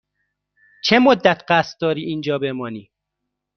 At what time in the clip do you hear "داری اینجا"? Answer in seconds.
1.79-2.37